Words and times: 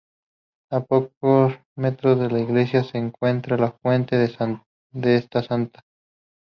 A 0.71 0.79
pocos 0.83 1.59
metros 1.75 2.19
de 2.19 2.31
la 2.31 2.39
iglesia 2.39 2.83
se 2.83 2.97
encuentra 2.97 3.55
la 3.57 3.71
fuente 3.73 4.15
de 4.17 5.15
esta 5.19 5.43
santa. 5.43 5.85